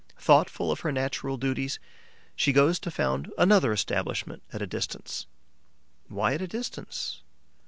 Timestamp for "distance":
4.65-5.27, 6.47-7.21